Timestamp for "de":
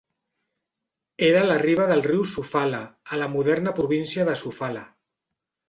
4.33-4.39